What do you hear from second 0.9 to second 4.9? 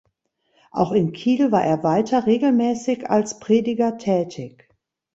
in Kiel war er weiter regelmäßig als Prediger tätig.